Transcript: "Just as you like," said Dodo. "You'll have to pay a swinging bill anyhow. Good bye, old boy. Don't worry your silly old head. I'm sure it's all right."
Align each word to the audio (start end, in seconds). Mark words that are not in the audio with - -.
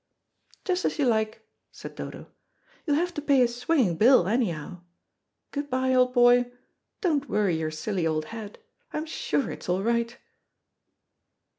"Just 0.65 0.83
as 0.83 0.97
you 0.97 1.05
like," 1.05 1.47
said 1.71 1.93
Dodo. 1.93 2.25
"You'll 2.87 2.95
have 2.95 3.13
to 3.13 3.21
pay 3.21 3.43
a 3.43 3.47
swinging 3.47 3.97
bill 3.97 4.27
anyhow. 4.27 4.81
Good 5.51 5.69
bye, 5.69 5.93
old 5.93 6.11
boy. 6.11 6.51
Don't 7.01 7.29
worry 7.29 7.57
your 7.59 7.69
silly 7.69 8.07
old 8.07 8.25
head. 8.33 8.57
I'm 8.91 9.05
sure 9.05 9.51
it's 9.51 9.69
all 9.69 9.83
right." 9.83 10.17